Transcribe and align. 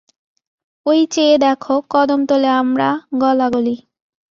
ওই 0.85 0.99
চেয়ে 1.13 1.35
দ্যাখ 1.37 1.63
কদমতলে 1.91 2.49
আমরা 2.61 2.89
গলাগলি। 3.21 3.75